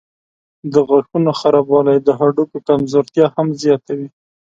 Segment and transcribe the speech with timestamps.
[0.73, 4.07] د غاښونو خرابوالی د هډوکو کمزورتیا هم زیاتوي.